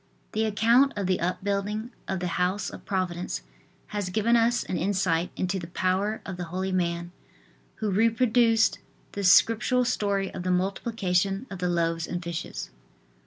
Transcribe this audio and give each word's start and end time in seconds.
The 0.31 0.45
account 0.45 0.93
of 0.95 1.05
the 1.05 1.19
upbuilding 1.19 1.91
of 2.07 2.21
the 2.21 2.33
House 2.41 2.71
of 2.71 2.85
Providence 2.85 3.43
has 3.89 4.09
given 4.09 4.35
us 4.35 4.63
an 4.63 4.75
insight 4.75 5.29
into 5.35 5.59
the 5.59 5.67
power 5.67 6.21
of 6.25 6.37
the 6.37 6.45
holy 6.45 6.71
man 6.71 7.11
who 7.75 7.91
reproduced 7.91 8.79
the 9.11 9.23
scriptural 9.23 9.85
story 9.85 10.33
of 10.33 10.41
the 10.41 10.49
multiplication 10.49 11.45
of 11.51 11.59
the 11.59 11.69
loaves 11.69 12.07
and 12.07 12.23
fishes. 12.23 12.71